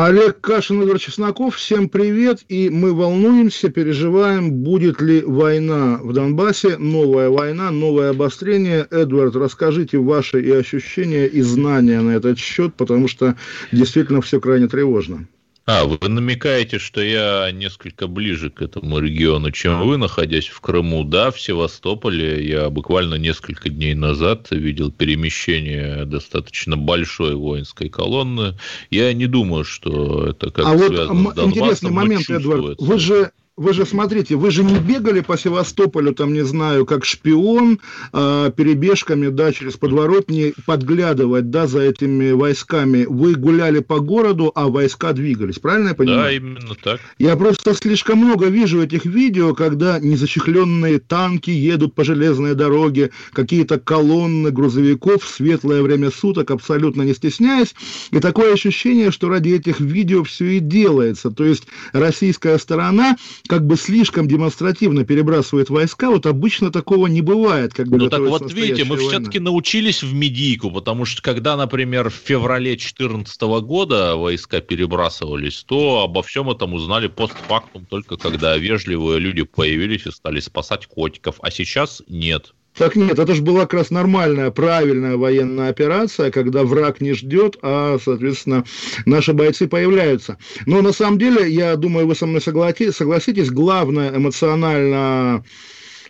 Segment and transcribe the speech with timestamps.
[0.00, 6.78] Олег Кашин, Игорь Чесноков, всем привет, и мы волнуемся, переживаем, будет ли война в Донбассе,
[6.78, 8.86] новая война, новое обострение.
[8.92, 13.34] Эдвард, расскажите ваши и ощущения, и знания на этот счет, потому что
[13.72, 15.26] действительно все крайне тревожно.
[15.70, 21.04] А, вы намекаете, что я несколько ближе к этому региону, чем вы, находясь в Крыму.
[21.04, 28.54] Да, в Севастополе я буквально несколько дней назад видел перемещение достаточно большой воинской колонны.
[28.88, 31.50] Я не думаю, что это как а связано вот с Донбассом.
[31.50, 32.80] интересный момент, Эдвард.
[32.80, 37.04] Вы же вы же смотрите, вы же не бегали по Севастополю, там, не знаю, как
[37.04, 37.80] шпион,
[38.12, 43.04] э, перебежками, да, через подворотни, подглядывать, да, за этими войсками.
[43.04, 46.22] Вы гуляли по городу, а войска двигались, правильно я понимаю?
[46.22, 47.00] Да, именно так.
[47.18, 53.80] Я просто слишком много вижу этих видео, когда незащищенные танки едут по железной дороге, какие-то
[53.80, 57.74] колонны грузовиков в светлое время суток, абсолютно не стесняясь.
[58.12, 61.32] И такое ощущение, что ради этих видео все и делается.
[61.32, 63.16] То есть российская сторона
[63.48, 67.72] как бы слишком демонстративно перебрасывает войска, вот обычно такого не бывает.
[67.72, 72.14] Когда Ну так вот видите, мы все-таки научились в медийку, потому что когда, например, в
[72.14, 79.42] феврале 2014 года войска перебрасывались, то обо всем этом узнали постфактум только когда вежливые люди
[79.42, 82.52] появились и стали спасать котиков, а сейчас нет.
[82.78, 87.58] Так нет, это же была как раз нормальная, правильная военная операция, когда враг не ждет,
[87.60, 88.64] а, соответственно,
[89.04, 90.38] наши бойцы появляются.
[90.64, 95.44] Но на самом деле, я думаю, вы со мной согласитесь, главное эмоционально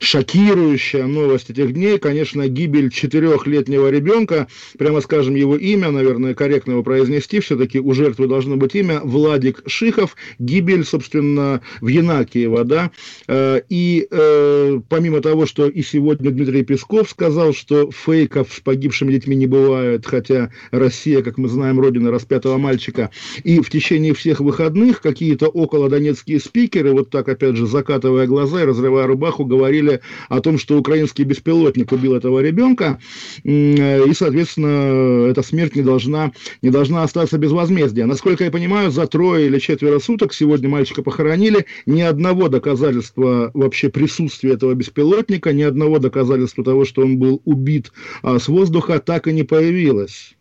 [0.00, 6.82] шокирующая новость этих дней, конечно, гибель четырехлетнего ребенка, прямо скажем его имя, наверное, корректно его
[6.82, 12.90] произнести, все-таки у жертвы должно быть имя, Владик Шихов, гибель, собственно, в Янакиево, да,
[13.26, 19.12] Э, и э, помимо того, что и сегодня Дмитрий Песков сказал, что фейков с погибшими
[19.12, 23.10] детьми не бывает, хотя Россия, как мы знаем, родина распятого мальчика,
[23.44, 28.62] и в течение всех выходных какие-то около донецкие спикеры, вот так, опять же, закатывая глаза
[28.62, 29.87] и разрывая рубаху, говорили
[30.28, 32.98] о том, что украинский беспилотник убил этого ребенка,
[33.42, 36.32] и, соответственно, эта смерть не должна,
[36.62, 38.06] не должна остаться без возмездия.
[38.06, 43.88] Насколько я понимаю, за трое или четверо суток сегодня мальчика похоронили, ни одного доказательства вообще
[43.88, 49.26] присутствия этого беспилотника, ни одного доказательства того, что он был убит а, с воздуха, так
[49.28, 50.37] и не появилось.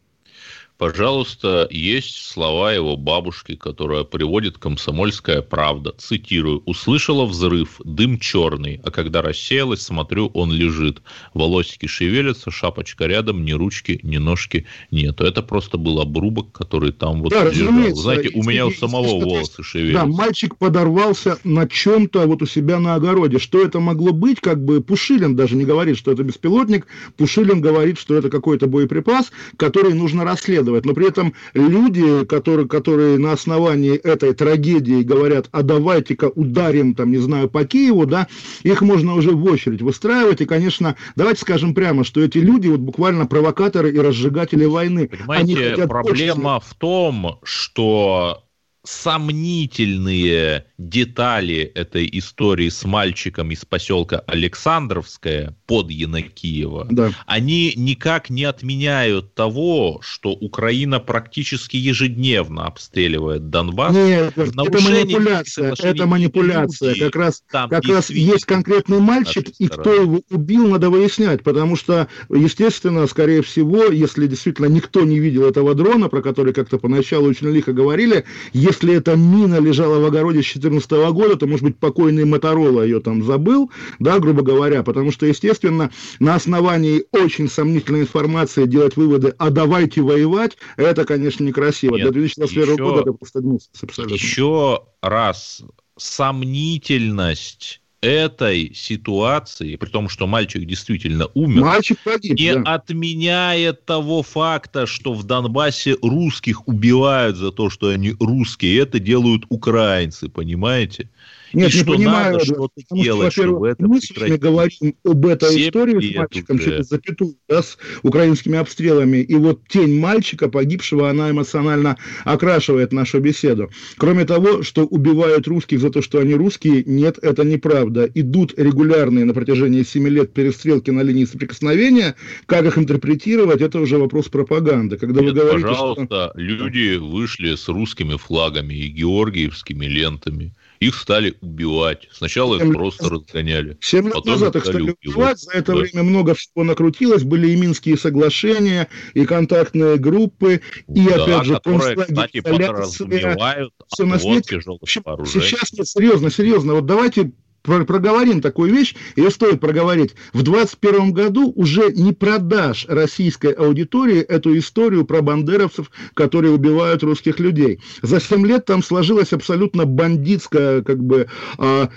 [0.77, 5.95] Пожалуйста, есть слова его бабушки, которая приводит комсомольская правда.
[5.97, 6.61] Цитирую.
[6.67, 11.01] «Услышала взрыв, дым черный, а когда рассеялась, смотрю, он лежит.
[11.33, 15.23] Волосики шевелятся, шапочка рядом, ни ручки, ни ножки нету».
[15.23, 17.67] Это просто был обрубок, который там вот Да, лежал.
[17.69, 18.01] разумеется.
[18.03, 20.05] Знаете, у меня у самого и- волосы Да, шевелятся.
[20.05, 23.39] мальчик подорвался на чем-то вот у себя на огороде.
[23.39, 24.41] Что это могло быть?
[24.41, 26.85] Как бы Пушилин даже не говорит, что это беспилотник.
[27.17, 30.66] Пушилин говорит, что это какой-то боеприпас, который нужно расследовать.
[30.71, 37.11] Но при этом люди, которые, которые на основании этой трагедии говорят, а давайте-ка ударим, там,
[37.11, 38.27] не знаю, по Киеву, да,
[38.63, 40.41] их можно уже в очередь выстраивать.
[40.41, 45.09] И, конечно, давайте скажем прямо, что эти люди вот буквально провокаторы и разжигатели войны.
[45.27, 48.43] Они Понимаете, проблема в том, что
[48.87, 57.11] сомнительные детали этой истории с мальчиком из поселка Александровское под Янакиево, Да.
[57.25, 63.93] они никак не отменяют того, что Украина практически ежедневно обстреливает Донбасс.
[63.93, 66.93] Нет, это манипуляция, это манипуляция.
[66.93, 71.43] люди Как раз, там как раз есть конкретный мальчик, и кто его убил, надо выяснять,
[71.43, 76.77] потому что, естественно, скорее всего, если действительно никто не видел этого дрона, про который как-то
[76.77, 78.23] поначалу очень лихо говорили,
[78.53, 83.01] если эта мина лежала в огороде с 2014 года, то, может быть, покойный Моторола ее
[83.01, 89.33] там забыл, да, грубо говоря, потому что, естественно, на основании очень сомнительной информации делать выводы,
[89.37, 91.95] а давайте воевать, это, конечно, некрасиво.
[91.95, 94.13] Нет, Для 2021 еще- года это просто гнус, абсолютно.
[94.15, 95.63] Еще раз,
[95.97, 102.75] сомнительность этой ситуации, при том, что мальчик действительно умер, Мальчик погиб, не да.
[102.75, 108.79] отменяет того факта, что в Донбассе русских убивают за то, что они русские.
[108.81, 111.09] Это делают украинцы, понимаете?
[111.53, 115.25] Нет, и не понимаю, надо что-то потому делать, что, во-первых, мы с вами говорим об
[115.25, 121.09] этой истории с мальчиком через запятую, да, с украинскими обстрелами, и вот тень мальчика, погибшего,
[121.09, 123.69] она эмоционально окрашивает нашу беседу.
[123.97, 128.09] Кроме того, что убивают русских за то, что они русские, нет, это неправда.
[128.13, 132.15] Идут регулярные на протяжении 7 лет перестрелки на линии соприкосновения,
[132.45, 134.97] как их интерпретировать, это уже вопрос пропаганды.
[134.97, 136.33] Когда нет, вы говорите, пожалуйста, что...
[136.35, 142.07] люди вышли с русскими флагами и георгиевскими лентами их стали убивать.
[142.11, 143.77] Сначала их просто разгоняли.
[143.81, 144.97] Семь лет назад их стали убивать.
[145.05, 145.39] убивать.
[145.39, 145.79] За это да.
[145.79, 147.23] время много всего накрутилось.
[147.23, 154.05] Были и Минские соглашения, и контактные группы, и, да, опять же, которые, кстати, подразумевают все
[154.05, 154.61] на свете.
[154.61, 156.75] Сейчас, нет, серьезно, серьезно.
[156.75, 157.31] Вот давайте
[157.67, 160.15] проговорим такую вещь, ее стоит проговорить.
[160.33, 167.39] В 2021 году уже не продашь российской аудитории эту историю про бандеровцев, которые убивают русских
[167.39, 167.79] людей.
[168.01, 171.27] За 7 лет там сложилась абсолютно бандитская как бы
[171.57, 171.89] а,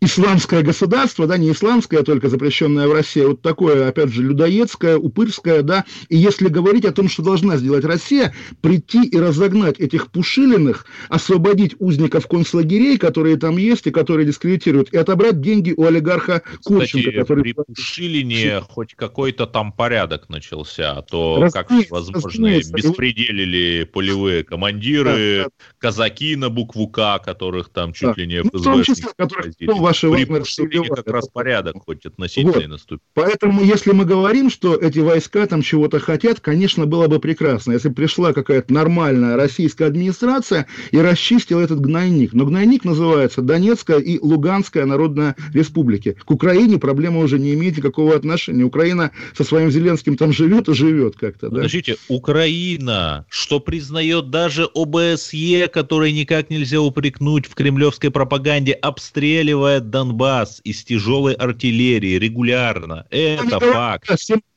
[0.00, 4.22] исламское государство, да, не исламское, а только запрещенное в России, а вот такое, опять же,
[4.22, 9.80] людоедское, упырское, да, и если говорить о том, что должна сделать Россия, прийти и разогнать
[9.80, 15.84] этих пушилиных, освободить узников концлагерей, которые там есть и которые дискредитируют, и отобрать деньги у
[15.84, 16.98] олигарха Курченко.
[16.98, 17.42] Кстати, который...
[17.42, 25.38] при Пушилине хоть какой-то там порядок начался, а то, разумеется, как возможно, беспределили полевые командиры,
[25.38, 25.50] да, да.
[25.78, 28.22] казаки на букву К, которых там чуть да.
[28.22, 29.52] ли не ФСБ.
[29.60, 32.68] Ну, ваши При Вагнер как раз порядок хоть относительный вот.
[32.68, 33.02] наступит.
[33.14, 37.90] Поэтому, если мы говорим, что эти войска там чего-то хотят, конечно, было бы прекрасно, если
[37.90, 42.32] пришла какая-то нормальная российская администрация и расчистила этот гнойник.
[42.32, 46.16] Но гнойник называется Донецкая и Луганская Народная Республики.
[46.24, 48.64] К Украине проблема уже не имеет никакого отношения.
[48.64, 51.48] Украина со своим Зеленским там живет и живет как-то.
[51.48, 51.56] Да?
[51.56, 58.72] Подождите, Украина, что признает даже ОБСЕ, который никак нельзя упрекнуть в кремлевской пропаганде,
[59.74, 63.06] обстреливает Донбасс из тяжелой артиллерии регулярно.
[63.10, 64.08] Это факт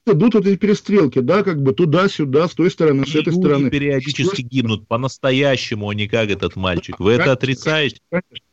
[0.07, 3.69] идут вот эти перестрелки, да, как бы туда-сюда, с той стороны, с этой стороны.
[3.69, 4.41] периодически что...
[4.41, 6.99] гибнут по-настоящему, а не как этот мальчик.
[6.99, 7.99] Вы это отрицаете?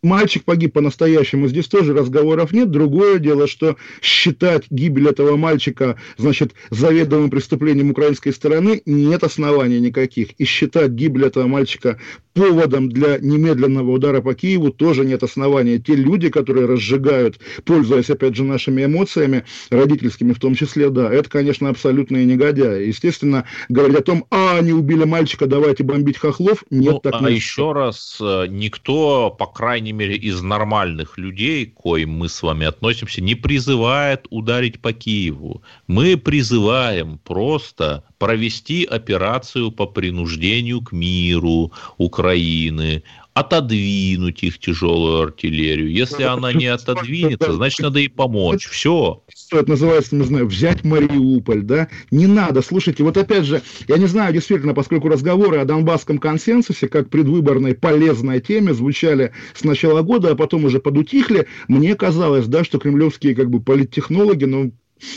[0.02, 1.48] Мальчик погиб по-настоящему.
[1.48, 2.70] Здесь тоже разговоров нет.
[2.70, 10.32] Другое дело, что считать гибель этого мальчика, значит, заведомым преступлением украинской стороны нет оснований никаких.
[10.32, 11.98] И считать гибель этого мальчика
[12.34, 15.78] поводом для немедленного удара по Киеву тоже нет оснований.
[15.78, 21.30] Те люди, которые разжигают, пользуясь, опять же, нашими эмоциями, родительскими в том числе, да, это,
[21.30, 22.86] конечно, абсолютные негодяи.
[22.86, 27.22] Естественно, говорить о том, а, они убили мальчика, давайте бомбить хохлов, нет ну, так.
[27.22, 32.42] А еще раз, э, никто, по крайней мере, из нормальных людей, к коим мы с
[32.42, 35.62] вами относимся, не призывает ударить по Киеву.
[35.86, 43.02] Мы призываем просто провести операцию по принуждению к миру Украины,
[43.34, 45.90] отодвинуть их тяжелую артиллерию.
[45.90, 48.66] Если она не отодвинется, значит, надо и помочь.
[48.66, 49.22] Все.
[49.52, 51.88] Это называется, не знаю, взять Мариуполь, да?
[52.10, 52.62] Не надо.
[52.62, 57.74] Слушайте, вот опять же, я не знаю, действительно, поскольку разговоры о Донбасском консенсусе, как предвыборной
[57.74, 63.34] полезной теме, звучали с начала года, а потом уже подутихли, мне казалось, да, что кремлевские
[63.34, 64.72] как бы политтехнологи, ну,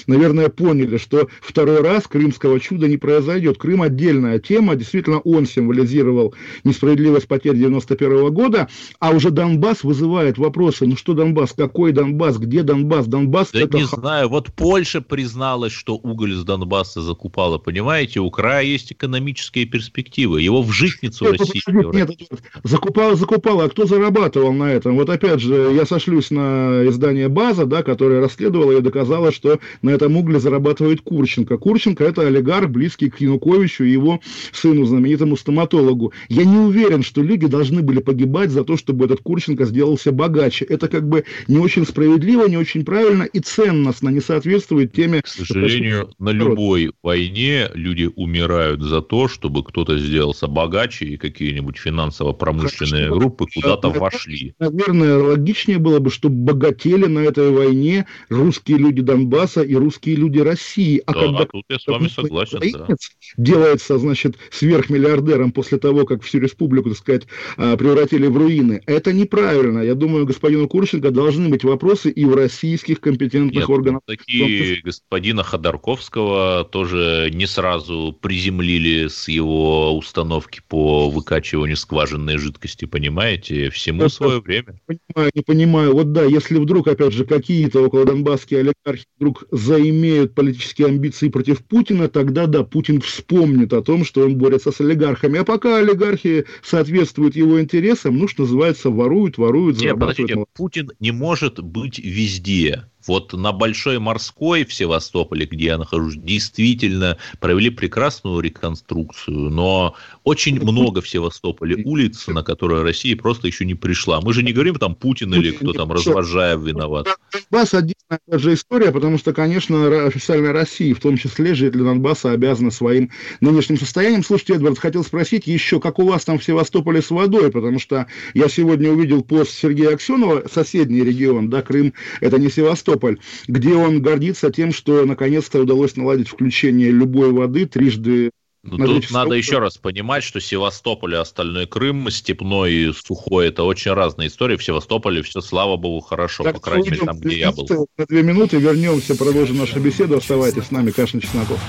[0.07, 3.57] наверное, поняли, что второй раз крымского чуда не произойдет.
[3.57, 8.67] Крым отдельная тема, действительно он символизировал несправедливость потерь 91 года,
[8.99, 13.77] а уже Донбасс вызывает вопросы, ну что Донбасс, какой Донбасс, где Донбасс, Донбасс да это...
[13.77, 19.65] не знаю, вот Польша призналась, что уголь с Донбасса закупала, понимаете, у края есть экономические
[19.65, 21.61] перспективы, его в житницу нет, России.
[21.67, 24.95] Нет, нет, нет, закупала, закупала, а кто зарабатывал на этом?
[24.95, 29.91] Вот опять же, я сошлюсь на издание «База», да, которое расследовало и доказало, что на
[29.91, 31.57] этом угле зарабатывает Курченко.
[31.57, 34.19] Курченко– это олигарх, близкий к Януковичу и его
[34.51, 36.13] сыну, знаменитому стоматологу.
[36.29, 40.65] Я не уверен, что люди должны были погибать за то, чтобы этот Курченко сделался богаче.
[40.65, 45.21] Это как бы не очень справедливо, не очень правильно и ценностно не соответствует теме...
[45.21, 51.77] К сожалению, на любой войне люди умирают за то, чтобы кто-то сделался богаче и какие-нибудь
[51.77, 54.55] финансово-промышленные группы куда-то вошли.
[54.59, 60.39] Наверное, логичнее было бы, чтобы богатели на этой войне русские люди Донбасса и русские люди
[60.39, 61.01] России.
[61.05, 62.95] А да, когда тут я с вами согласен, да.
[63.37, 67.23] делается, значит, сверхмиллиардером после того, как всю республику, так сказать,
[67.57, 69.79] а, превратили в руины, это неправильно.
[69.79, 74.01] Я думаю, господину Курченко должны быть вопросы и в российских компетентных Нет, органах.
[74.05, 83.69] Такие господина Ходорковского тоже не сразу приземлили с его установки по выкачиванию скважинной жидкости, понимаете?
[83.69, 84.79] Всему это, свое время.
[84.85, 85.93] Понимаю, не понимаю.
[85.93, 91.63] Вот да, если вдруг, опять же, какие-то около Донбасские олигархи вдруг заимеют политические амбиции против
[91.63, 95.39] Путина, тогда, да, Путин вспомнит о том, что он борется с олигархами.
[95.39, 101.11] А пока олигархи соответствуют его интересам, ну, что называется, воруют, воруют, Нет, подождите, Путин не
[101.11, 102.85] может быть везде.
[103.07, 110.61] Вот на Большой Морской в Севастополе, где я нахожусь, действительно провели прекрасную реконструкцию, но очень
[110.61, 114.19] много в Севастополе улиц, на которые Россия просто еще не пришла.
[114.21, 117.07] Мы же не говорим там Путин или кто там, Развожаев виноват.
[117.49, 122.71] Донбасс отдельная же история, потому что, конечно, официальная Россия, в том числе жители Донбасса, обязаны
[122.71, 124.23] своим нынешним состоянием.
[124.23, 128.07] Слушайте, Эдвард, хотел спросить еще, как у вас там в Севастополе с водой, потому что
[128.33, 133.73] я сегодня увидел пост Сергея Аксенова, соседний регион, да, Крым, это не Севастополь, Севастополь, где
[133.75, 138.31] он гордится тем, что наконец-то удалось наладить включение любой воды трижды
[138.63, 143.63] ну, тут надо еще раз понимать, что Севастополь и остальной Крым, степной и сухой, это
[143.63, 144.57] очень разные истории.
[144.57, 147.65] В Севастополе все, слава богу, хорошо, так, по крайней мере, там, где я был.
[147.97, 150.17] На две минуты вернемся, продолжим нашу беседу.
[150.17, 151.61] Оставайтесь с нами, Кашин Чесноков.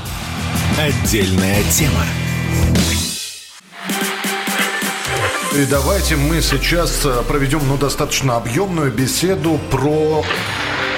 [0.76, 2.04] Отдельная тема.
[5.58, 10.22] И давайте мы сейчас э, проведем ну, достаточно объемную беседу про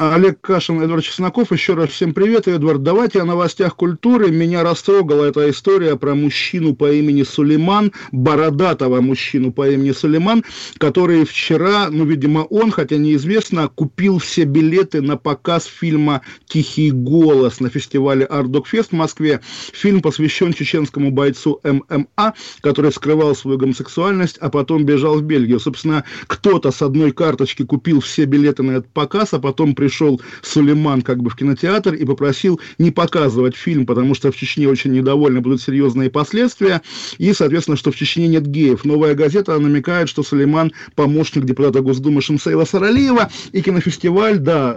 [0.00, 1.52] Олег Кашин, Эдвард Чесноков.
[1.52, 2.82] Еще раз всем привет, Эдвард.
[2.82, 4.30] Давайте о новостях культуры.
[4.30, 10.42] Меня растрогала эта история про мужчину по имени Сулейман, бородатого мужчину по имени Сулейман,
[10.78, 17.60] который вчера, ну, видимо, он, хотя неизвестно, купил все билеты на показ фильма «Тихий голос»
[17.60, 19.42] на фестивале Ардокфест в Москве.
[19.74, 25.60] Фильм посвящен чеченскому бойцу ММА, который скрывал свою гомосексуальность, а потом бежал в Бельгию.
[25.60, 30.20] Собственно, кто-то с одной карточки купил все билеты на этот показ, а потом пришел пришел
[30.42, 34.92] Сулейман как бы в кинотеатр и попросил не показывать фильм, потому что в Чечне очень
[34.92, 36.80] недовольны будут серьезные последствия,
[37.18, 38.84] и, соответственно, что в Чечне нет геев.
[38.84, 44.76] Новая газета намекает, что Сулейман помощник депутата Госдумы Шамсаила Саралиева, и кинофестиваль, да,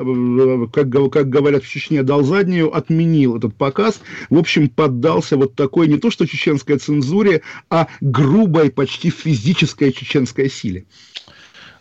[0.74, 4.02] как, как говорят в Чечне, дал заднюю, отменил этот показ,
[4.32, 10.50] в общем, поддался вот такой не то что чеченской цензуре, а грубой, почти физической чеченской
[10.50, 10.86] силе.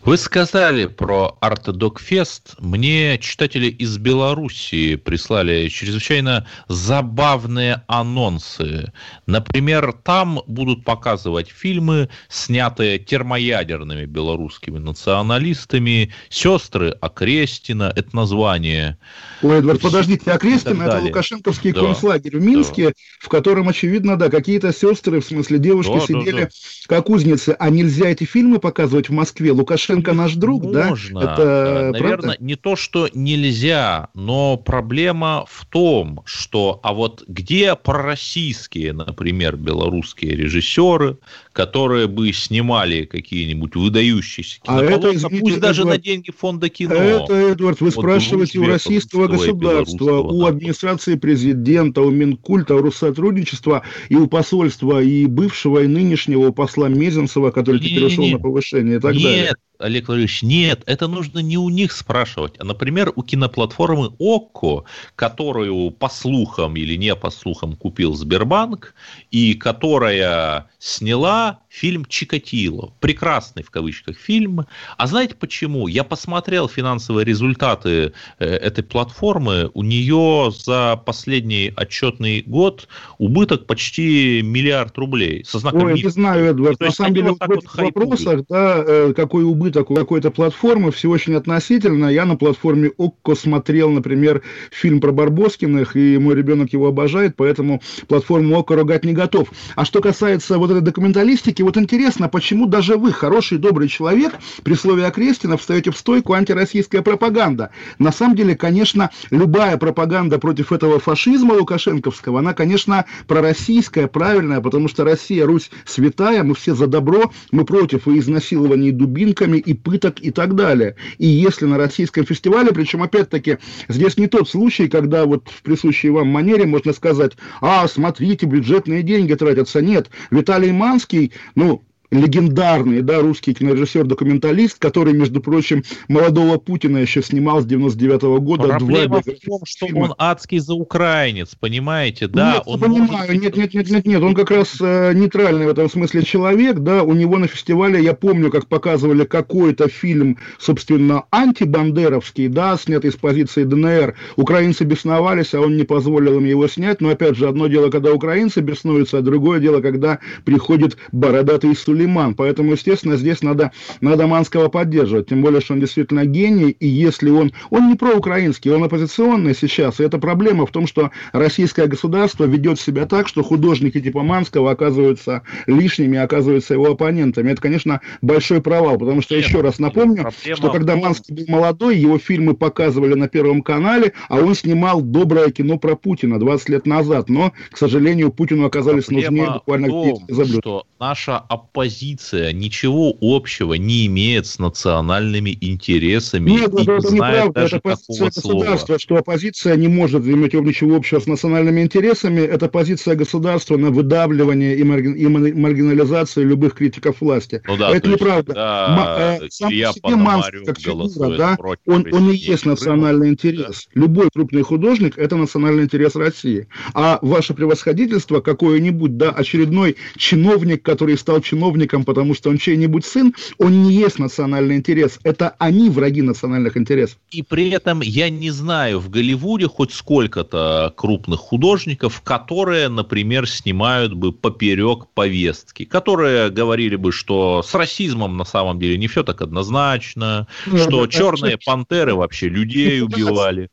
[0.05, 2.55] Вы сказали про Артодокфест.
[2.59, 8.91] Мне читатели из Белоруссии прислали чрезвычайно забавные анонсы.
[9.27, 16.11] Например, там будут показывать фильмы, снятые термоядерными белорусскими националистами.
[16.27, 18.97] «Сестры Окрестина»— это название.
[19.41, 21.79] Ой, Эдвард, подождите, Окрестина— это Лукашенковский да.
[21.79, 22.93] концлагерь в Минске, да.
[23.21, 26.49] в котором, очевидно, да, какие-то сестры, в смысле девушки, да, сидели да, да.
[26.87, 27.55] как узницы.
[27.57, 29.53] А нельзя эти фильмы показывать в Москве?
[29.53, 31.21] Лукашенко Лукашенко наш друг, Можно.
[31.21, 31.33] да?
[31.33, 32.37] Это э, Наверное, правда?
[32.39, 40.35] не то, что нельзя, но проблема в том, что, а вот где пророссийские, например, белорусские
[40.35, 41.17] режиссеры,
[41.51, 46.95] которые бы снимали какие-нибудь выдающиеся кинополотна, а это, извините, пусть даже на деньги фонда кино.
[46.95, 54.15] Это, Эдвард, вы спрашиваете у российского государства, у администрации президента, у Минкульта, у Россотрудничества и
[54.15, 58.99] у посольства и бывшего, и нынешнего посла Мезенцева, который не, теперь ушел на повышение и
[58.99, 59.53] так Нет, далее.
[59.79, 65.91] Олег Владимирович, нет, это нужно не у них спрашивать, а, например, у киноплатформы ОККО, которую
[65.91, 68.93] по слухам или не по слухам купил Сбербанк,
[69.31, 72.93] и которая сняла фильм «Чикатило».
[72.99, 74.67] Прекрасный, в кавычках, фильм.
[74.97, 75.87] А знаете почему?
[75.87, 79.71] Я посмотрел финансовые результаты э, этой платформы.
[79.73, 82.87] У нее за последний отчетный год
[83.17, 85.43] убыток почти миллиард рублей.
[85.45, 86.79] Со знаком Ой, я не знаю, Эдвард.
[86.79, 90.91] На самом деле, вот в этих вот вопросах, да, э, какой убыток у какой-то платформы,
[90.91, 92.07] все очень относительно.
[92.07, 94.41] Я на платформе ОККО смотрел, например,
[94.71, 99.49] фильм про Барбоскиных, и мой ребенок его обожает, поэтому платформу ОККО ругать не готов.
[99.75, 104.73] А что касается вот этой документалистики, вот интересно, почему даже вы, хороший, добрый человек, при
[104.73, 107.69] слове Окрестина встаете в стойку антироссийская пропаганда.
[107.99, 114.87] На самом деле, конечно, любая пропаганда против этого фашизма лукашенковского, она, конечно, пророссийская, правильная, потому
[114.87, 120.19] что Россия, Русь святая, мы все за добро, мы против и изнасилований дубинками, и пыток,
[120.19, 120.95] и так далее.
[121.17, 123.57] И если на российском фестивале, причем, опять-таки,
[123.87, 129.03] здесь не тот случай, когда вот в присущей вам манере можно сказать, а, смотрите, бюджетные
[129.03, 129.81] деньги тратятся.
[129.81, 131.83] Нет, Виталий Манский, ну,
[132.13, 138.67] легендарный, да, русский кинорежиссер-документалист, который, между прочим, молодого Путина еще снимал с 99 -го года.
[138.67, 140.03] Проблема в том, что фильма.
[140.03, 142.53] он адский за украинец, понимаете, да?
[142.53, 143.41] Нет, он понимаю, может...
[143.41, 147.03] нет, нет, нет, нет, нет, он как раз э, нейтральный в этом смысле человек, да,
[147.03, 153.15] у него на фестивале, я помню, как показывали какой-то фильм, собственно, антибандеровский, да, снятый с
[153.15, 157.67] позиции ДНР, украинцы бесновались, а он не позволил им его снять, но, опять же, одно
[157.67, 161.71] дело, когда украинцы беснуются, а другое дело, когда приходит бородатый
[162.03, 166.87] Сулейман, поэтому, естественно, здесь надо, надо Манского поддерживать, тем более, что он действительно гений, и
[166.87, 171.87] если он, он не проукраинский, он оппозиционный сейчас, и это проблема в том, что российское
[171.87, 177.51] государство ведет себя так, что художники типа Манского оказываются лишними, оказываются его оппонентами.
[177.51, 182.17] Это, конечно, большой провал, потому что, еще раз напомню, что когда Манский был молодой, его
[182.17, 187.29] фильмы показывали на Первом канале, а он снимал доброе кино про Путина 20 лет назад,
[187.29, 194.45] но, к сожалению, Путину оказались нужнее буквально том, что наша оппозиция ничего общего не имеет
[194.47, 200.25] с национальными интересами Нет, и это, это неправда, это позиция государства, что оппозиция не может
[200.25, 206.47] иметь ничего общего с национальными интересами, это позиция государства на выдавливание и, марги, и маргинализацию
[206.47, 207.61] любых критиков власти.
[207.67, 208.53] Ну, да, это неправда.
[208.53, 213.27] Да, Ма, э, сам по себе Манск, как фигура, да, он, он и есть национальный
[213.27, 213.87] интерес.
[213.93, 214.01] Да.
[214.01, 216.67] Любой крупный художник– это национальный интерес России.
[216.93, 223.33] А ваше превосходительство какое-нибудь, да, очередной чиновник, который стал чиновником, потому что он чей-нибудь сын,
[223.57, 225.19] он не есть национальный интерес.
[225.23, 227.17] Это они враги национальных интересов.
[227.31, 234.13] И при этом я не знаю в Голливуде хоть сколько-то крупных художников, которые, например, снимают
[234.13, 239.41] бы поперек повестки, которые говорили бы, что с расизмом на самом деле не все так
[239.41, 243.67] однозначно, что черные пантеры вообще людей убивали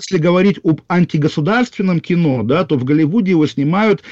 [0.00, 4.02] если говорить об антигосударственном кино, да, то в Голливуде его снимают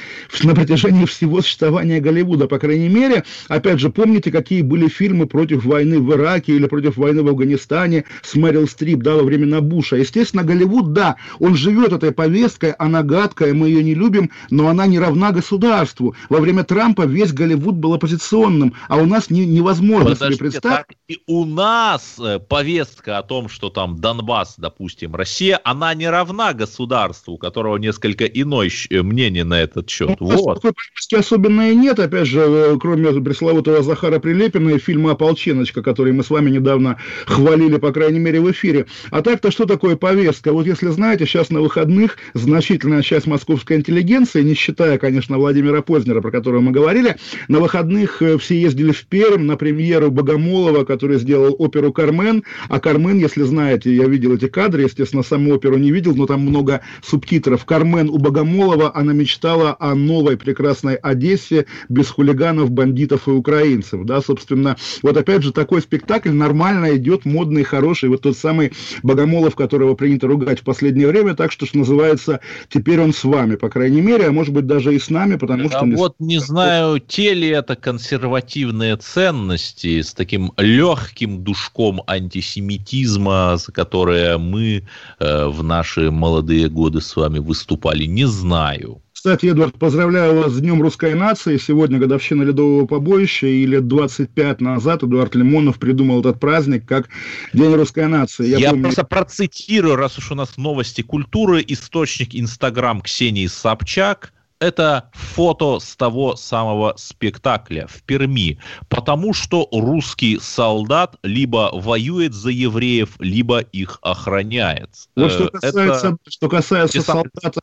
[0.43, 2.47] на протяжении всего существования Голливуда.
[2.47, 6.97] По крайней мере, опять же, помните, какие были фильмы против войны в Ираке или против
[6.97, 9.95] войны в Афганистане с Мэрил Стрип, да, во времена Буша.
[9.95, 14.87] Естественно, Голливуд, да, он живет этой повесткой, она гадкая, мы ее не любим, но она
[14.87, 16.15] не равна государству.
[16.29, 20.77] Во время Трампа весь Голливуд был оппозиционным, а у нас не, невозможно Подождите, себе представить.
[20.77, 25.93] Так и у нас э, повестка о том, что там Донбасс, допустим, Россия, она она
[25.93, 30.17] не равна государству, у которого несколько иное э, мнение на этот счет.
[30.19, 30.61] Ну, вот.
[30.61, 30.73] Такой
[31.15, 36.23] особенно и нет, опять же, э, кроме пресловутого Захара Прилепина и фильма «Ополченочка», который мы
[36.23, 38.87] с вами недавно хвалили, по крайней мере, в эфире.
[39.11, 40.51] А так-то что такое повестка?
[40.51, 46.21] Вот если знаете, сейчас на выходных значительная часть московской интеллигенции, не считая, конечно, Владимира Познера,
[46.21, 51.55] про которого мы говорили, на выходных все ездили в Пермь на премьеру Богомолова, который сделал
[51.59, 55.91] оперу «Кармен», а «Кармен», если знаете, я видел эти кадры, естественно, саму оперу оперу не
[55.91, 57.65] видел, но там много субтитров.
[57.65, 64.05] Кармен у Богомолова, она мечтала о новой прекрасной Одессе без хулиганов, бандитов и украинцев.
[64.05, 68.09] Да, собственно, вот опять же такой спектакль нормально идет, модный, хороший.
[68.09, 68.71] Вот тот самый
[69.03, 73.55] Богомолов, которого принято ругать в последнее время, так что, что называется, теперь он с вами,
[73.55, 75.85] по крайней мере, а может быть даже и с нами, потому а что...
[75.85, 84.37] вот не знаю, те ли это консервативные ценности с таким легким душком антисемитизма, за которые
[84.37, 84.83] мы
[85.19, 89.01] э, в наши молодые годы с вами выступали, не знаю.
[89.11, 91.57] Кстати, Эдвард, поздравляю вас с Днем Русской Нации.
[91.57, 97.09] Сегодня годовщина Ледового побоища, и лет 25 назад Эдуард Лимонов придумал этот праздник как
[97.51, 98.47] День Русской Нации.
[98.47, 98.83] Я, Я помню...
[98.83, 105.95] просто процитирую, раз уж у нас новости культуры, источник Инстаграм Ксении Собчак– это фото с
[105.95, 113.99] того самого спектакля в Перми, потому что русский солдат либо воюет за евреев, либо их
[114.01, 114.89] охраняет.
[115.15, 116.17] Вот что э, касается, это...
[116.27, 117.59] что касается солдата,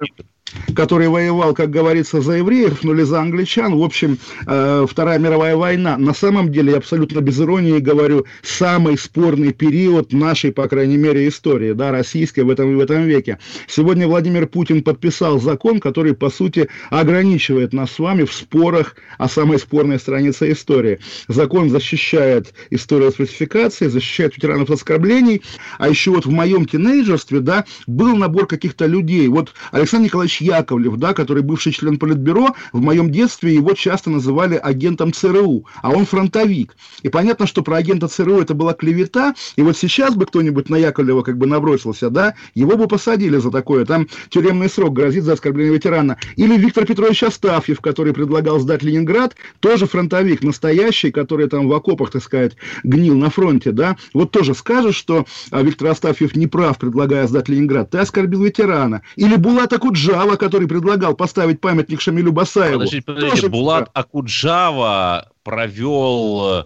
[0.74, 5.56] который воевал, как говорится, за евреев, ну или за англичан, в общем, э, Вторая мировая
[5.56, 10.96] война, на самом деле, я абсолютно без иронии говорю, самый спорный период нашей, по крайней
[10.96, 13.38] мере, истории, да, российской в этом, в этом веке.
[13.66, 19.28] Сегодня Владимир Путин подписал закон, который, по сути, ограничивает нас с вами в спорах о
[19.28, 20.98] самой спорной странице истории.
[21.28, 25.42] Закон защищает историю фальсификации, защищает ветеранов оскорблений,
[25.78, 29.28] а еще вот в моем тинейджерстве, да, был набор каких-то людей.
[29.28, 34.56] Вот Александр Николаевич Яковлев, да, который бывший член Политбюро, в моем детстве его часто называли
[34.56, 36.76] агентом ЦРУ, а он фронтовик.
[37.02, 40.76] И понятно, что про агента ЦРУ это была клевета, и вот сейчас бы кто-нибудь на
[40.76, 45.34] Яковлева как бы набросился, да, его бы посадили за такое, там тюремный срок грозит за
[45.34, 46.18] оскорбление ветерана.
[46.36, 52.10] Или Виктор Петрович Астафьев, который предлагал сдать Ленинград, тоже фронтовик настоящий, который там в окопах,
[52.10, 56.76] так сказать, гнил на фронте, да, вот тоже скажешь, что а, Виктор Астафьев не прав,
[56.76, 59.02] предлагая сдать Ленинград, ты оскорбил ветерана.
[59.14, 62.80] Или Булат Акуджава, который предлагал поставить памятник Шамилю Басаеву.
[62.80, 66.64] Подождите, подождите, Булат Акуджава провел э,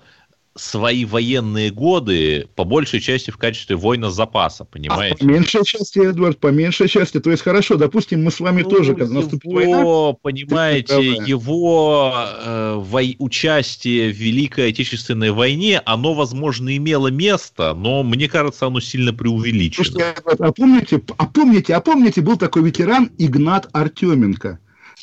[0.59, 5.17] свои военные годы по большей части в качестве воина запаса, понимаете?
[5.21, 7.21] А, по меньшей части, Эдвард, по меньшей части.
[7.21, 10.19] То есть, хорошо, допустим, мы с вами ну, тоже, когда наступит его, война...
[10.23, 13.01] понимаете, его э, во...
[13.19, 19.85] участие в Великой Отечественной войне, оно, возможно, имело место, но мне кажется, оно сильно преувеличено.
[19.85, 24.59] Слушайте, а помните, а помните, а помните, был такой ветеран Игнат Артеменко?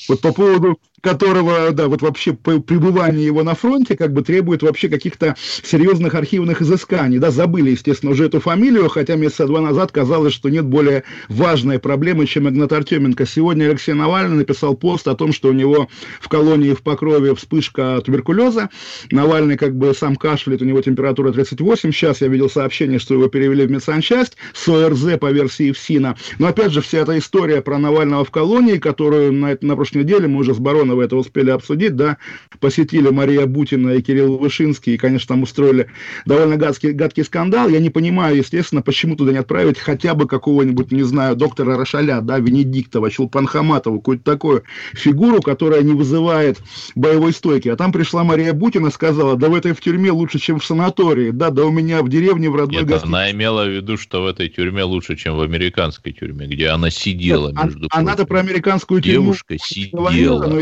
[0.10, 4.90] Вот по поводу которого, да, вот вообще пребывание его на фронте как бы требует вообще
[4.90, 10.34] каких-то серьезных архивных изысканий, да, забыли, естественно, уже эту фамилию, хотя месяца два назад казалось,
[10.34, 13.28] что нет более важной проблемы, чем Игнат Артеменко.
[13.28, 15.90] Сегодня Алексей Навальный написал пост о том, что у него
[16.20, 18.72] в колонии в Покрове вспышка туберкулеза,
[19.12, 23.28] Навальный как бы сам кашляет, у него температура 38, сейчас я видел сообщение, что его
[23.28, 27.78] перевели в медсанчасть с ОРЗ по версии ФСИНа, но опять же вся эта история про
[27.78, 31.50] Навального в колонии, которую на, на прошлой неделе мы уже с Бароном вы это успели
[31.50, 32.18] обсудить, да,
[32.60, 35.88] посетили Мария Бутина и Кирилл Вышинский, и, конечно, там устроили
[36.26, 37.70] довольно гадкий, гадкий скандал.
[37.70, 42.22] Я не понимаю, естественно, почему туда не отправить хотя бы какого-нибудь, не знаю, доктора Рошаля,
[42.22, 46.60] да, Венедиктова, Чулпан Хаматова, какую-то такую фигуру, которая не вызывает
[46.96, 47.70] боевой стойки.
[47.70, 51.32] А там пришла Мария Бутина, сказала, да в этой в тюрьме лучше, чем в санатории,
[51.32, 53.08] да, да у меня в деревне в родной Нет, гостинице.
[53.08, 56.90] она имела в виду, что в этой тюрьме лучше, чем в американской тюрьме, где она
[56.90, 60.48] сидела, Нет, между а, Она-то про американскую тюрьму Девушка сидела.
[60.48, 60.62] но,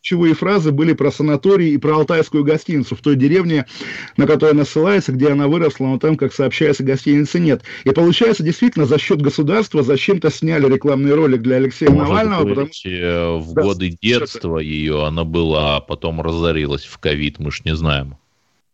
[0.00, 3.66] ключевые фразы были про санаторий и про алтайскую гостиницу в той деревне,
[4.16, 7.62] на которую она ссылается, где она выросла, но там, как сообщается, гостиницы нет.
[7.84, 12.44] И получается, действительно, за счет государства зачем-то сняли рекламный ролик для Алексея Может Навального.
[12.44, 12.68] Быть, потому...
[12.84, 17.62] Э, в да, годы детства ее она была, а потом разорилась в ковид, мы ж
[17.64, 18.16] не знаем.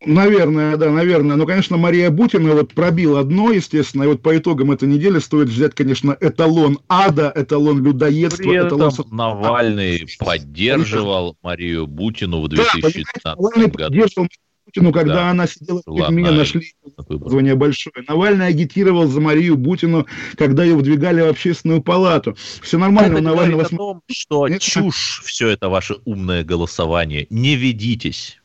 [0.07, 1.37] Наверное, да, наверное.
[1.37, 5.49] Но, конечно, Мария Бутина вот пробила одно, естественно, и вот по итогам этой недели стоит
[5.49, 8.43] взять, конечно, эталон ада, эталон людоедства.
[8.43, 9.09] При этом эталон...
[9.11, 13.85] Навальный поддерживал Марию Бутину в 2015 да, Навальный году.
[13.85, 14.29] поддерживал
[14.65, 15.31] Путину, когда да.
[15.31, 16.73] она сидела в тюрьме, нашли
[17.09, 17.95] звание большое.
[18.09, 22.37] Навальный агитировал за Марию Бутину, когда ее выдвигали в общественную палату.
[22.63, 23.63] Все нормально, это у Навального...
[23.63, 24.63] о том, что Нет?
[24.63, 27.27] чушь все это ваше умное голосование.
[27.31, 28.41] Не ведитесь.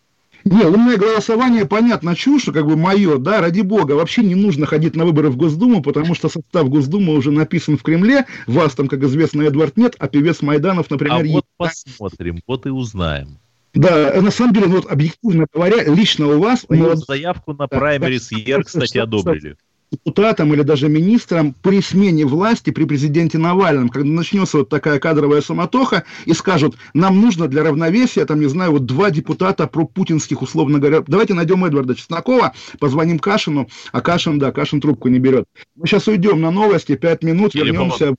[0.50, 4.96] Не, умное голосование, понятно, чушь, как бы мое, да, ради бога, вообще не нужно ходить
[4.96, 9.04] на выборы в Госдуму, потому что состав Госдумы уже написан в Кремле, вас там, как
[9.04, 13.38] известно, Эдвард нет, а певец Майданов, например, а вот посмотрим, вот и узнаем.
[13.76, 16.66] Да, на самом деле, ну, вот объективно говоря, лично у вас...
[16.68, 19.56] Мою заявку на праймерис ЕР, кстати, одобрили
[19.92, 25.42] депутатом или даже министром при смене власти при президенте Навальном, когда начнется вот такая кадровая
[25.42, 30.42] самотоха и скажут, нам нужно для равновесия, там, не знаю, вот два депутата про путинских,
[30.42, 35.46] условно говоря, давайте найдем Эдварда Чеснокова, позвоним Кашину, а Кашин, да, Кашин трубку не берет.
[35.76, 38.16] Мы сейчас уйдем на новости, пять минут, вернемся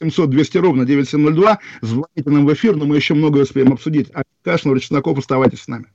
[0.00, 4.10] 700 200 ровно 9702, звоните нам в эфир, но мы еще многое успеем обсудить.
[4.12, 5.86] А Кашин, Чесноков, оставайтесь с нами.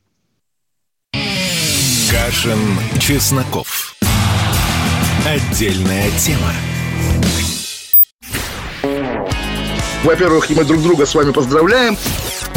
[2.09, 2.59] Кашин,
[2.99, 3.88] Чесноков.
[5.25, 6.53] Отдельная тема.
[10.03, 11.97] Во-первых, мы друг друга с вами поздравляем.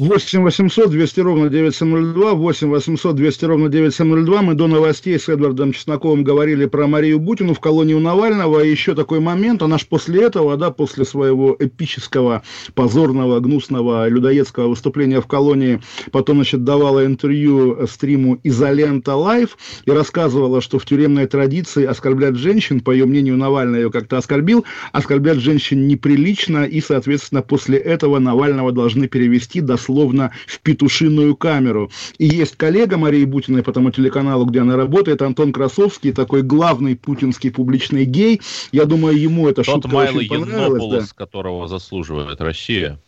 [0.00, 4.40] 8 800 200 ровно 9702, 8 800 200 ровно 9702.
[4.40, 8.64] Мы до новостей с Эдвардом Чесноковым говорили про Марию Бутину в колонии Навального.
[8.64, 12.42] И еще такой момент, она же после этого, да, после своего эпического,
[12.74, 15.82] позорного, гнусного, людоедского выступления в колонии,
[16.12, 22.80] потом, значит, давала интервью стриму «Изолента Лайв» и рассказывала, что в тюремной традиции оскорблять женщин,
[22.80, 28.72] по ее мнению, Навальный ее как-то оскорбил, оскорблять женщин неприлично, и, соответственно, после этого Навального
[28.72, 31.90] должны перевести до словно в петушиную камеру.
[32.18, 36.94] И есть коллега Марии Бутиной по тому телеканалу, где она работает, Антон Красовский, такой главный
[36.94, 38.40] путинский публичный гей.
[38.70, 41.08] Я думаю, ему это Тот шутка Майло очень понравилась.
[41.08, 41.14] Да.
[41.16, 42.98] которого заслуживает Россия.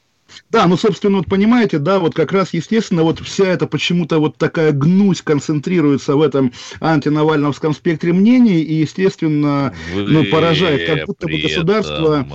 [0.51, 4.39] Да, ну, собственно, вот понимаете, да, вот как раз, естественно, вот вся эта почему-то вот
[4.39, 11.29] такая гнусь концентрируется в этом антинавальновском спектре мнений и, естественно, Вы ну, поражает, как будто
[11.29, 12.27] бы государство,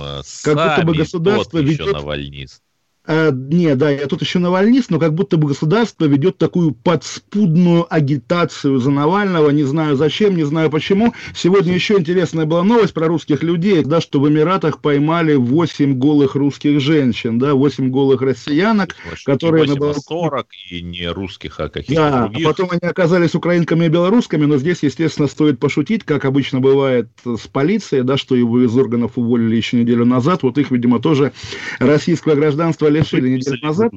[0.44, 1.92] как будто бы государство ведет...
[1.92, 2.62] Навальнист
[3.10, 7.86] Э, не, да, я тут еще навальнист, но как будто бы государство ведет такую подспудную
[7.92, 11.14] агитацию за Навального, не знаю зачем, не знаю почему.
[11.34, 16.34] Сегодня еще интересная была новость про русских людей, да, что в Эмиратах поймали 8 голых
[16.34, 19.66] русских женщин, да, 8 голых россиянок, Значит, которые...
[19.66, 22.46] не на 8, а балконе- 40 и не русских, а каких-то Да, а других.
[22.46, 27.46] потом они оказались украинками и белорусскими, но здесь, естественно, стоит пошутить, как обычно бывает с
[27.46, 31.32] полицией, да, что его из органов уволили еще неделю назад, вот их, видимо, тоже
[31.78, 33.92] российского гражданства лишили неделю назад.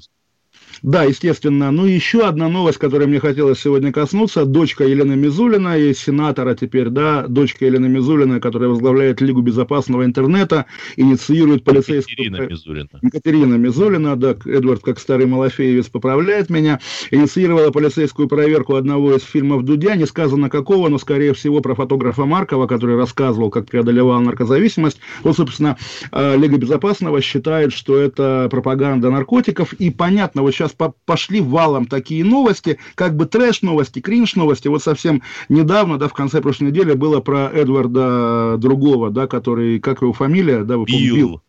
[0.83, 1.69] Да, естественно.
[1.71, 4.45] Ну, еще одна новость, которой мне хотелось сегодня коснуться.
[4.45, 10.65] Дочка Елены Мизулина и сенатора теперь, да, дочка Елены Мизулина, которая возглавляет Лигу безопасного интернета,
[10.95, 12.15] инициирует полицейскую...
[12.17, 12.89] Ирина Мизулина.
[13.01, 16.79] Екатерина Мизулина, да, Эдвард, как старый Малафеевец, поправляет меня,
[17.11, 22.25] инициировала полицейскую проверку одного из фильмов Дудя, не сказано какого, но, скорее всего, про фотографа
[22.25, 24.99] Маркова, который рассказывал, как преодолевал наркозависимость.
[25.23, 25.77] Вот, собственно,
[26.11, 31.85] э, Лига Безопасного считает, что это пропаганда наркотиков, и понятно, вот сейчас по- пошли валом
[31.85, 34.67] такие новости, как бы трэш-новости, кринж-новости.
[34.67, 40.01] Вот совсем недавно, да, в конце прошлой недели было про Эдварда другого, да, который, как
[40.01, 41.41] его фамилия, да, вы помните, Билл.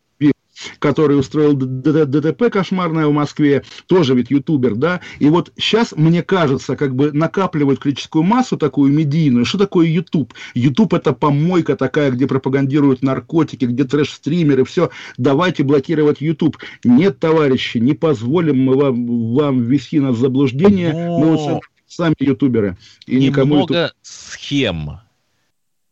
[0.79, 6.75] Который устроил ДТП кошмарное в Москве, тоже ведь ютубер, да, и вот сейчас, мне кажется,
[6.75, 9.45] как бы накапливают критическую массу такую медийную.
[9.45, 10.33] Что такое ютуб?
[10.53, 16.57] Ютуб это помойка такая, где пропагандируют наркотики, где трэш-стримеры, все, давайте блокировать ютуб.
[16.83, 22.77] Нет, товарищи, не позволим мы вам, вам ввести нас в заблуждение, мы вот сами, ютуберы.
[23.05, 24.99] И никому ютуб- Немного схем.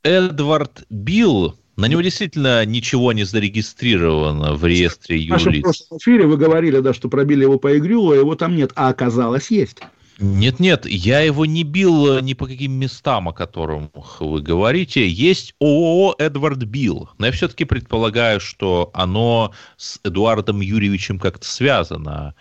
[0.03, 5.63] Эдвард Билл, на него действительно ничего не зарегистрировано в реестре В нашем юрлиц.
[5.63, 8.89] прошлом эфире вы говорили, да, что пробили его по игрю, а его там нет, а
[8.89, 9.77] оказалось есть.
[10.19, 15.07] Нет-нет, я его не бил э, ни по каким местам, о которых вы говорите.
[15.07, 17.10] Есть ООО «Эдвард Билл».
[17.17, 22.36] Но я все-таки предполагаю, что оно с Эдуардом Юрьевичем как-то связано.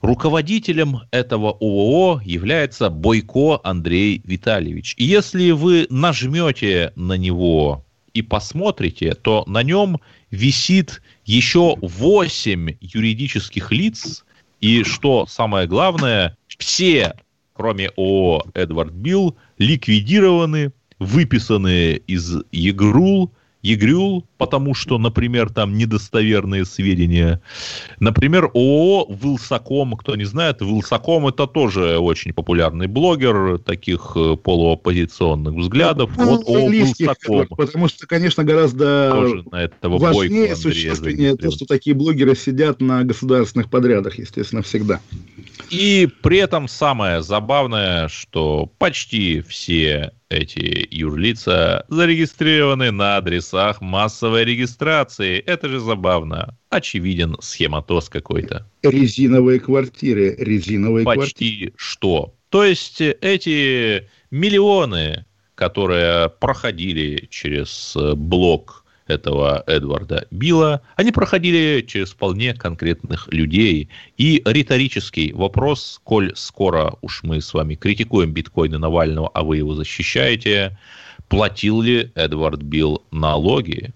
[0.00, 4.94] Руководителем этого ООО является Бойко Андрей Витальевич.
[4.96, 7.84] И если вы нажмете на него
[8.18, 10.00] и посмотрите, то на нем
[10.32, 14.24] висит еще 8 юридических лиц,
[14.60, 17.14] и что самое главное, все,
[17.52, 27.42] кроме ООО «Эдвард Билл», ликвидированы, выписаны из ЕГРУЛ, ЕГРЮЛ, потому что, например, там недостоверные сведения.
[27.98, 35.54] Например, ООО «Вилсаком», кто не знает, «Вилсаком» это тоже очень популярный блогер таких э, полуоппозиционных
[35.54, 36.10] взглядов.
[36.16, 37.46] Вот ООО «Вилсаком».
[37.48, 43.02] потому что, конечно, гораздо Тоже на этого важнее, существеннее то, что такие блогеры сидят на
[43.04, 45.00] государственных подрядах, естественно, всегда.
[45.70, 53.80] И при этом самое забавное, что почти все эти юрлица зарегистрированы на адресах
[54.28, 55.38] массовой регистрации.
[55.38, 56.54] Это же забавно.
[56.70, 58.66] Очевиден схематоз какой-то.
[58.82, 61.26] Резиновые квартиры, резиновые квартиры.
[61.26, 62.34] Почти что.
[62.50, 72.10] То есть эти миллионы, которые проходили через э, блок этого Эдварда Билла, они проходили через
[72.10, 73.88] вполне конкретных людей.
[74.18, 79.74] И риторический вопрос, коль скоро уж мы с вами критикуем биткоины Навального, а вы его
[79.74, 80.78] защищаете,
[81.28, 83.92] платил ли Эдвард Билл налоги?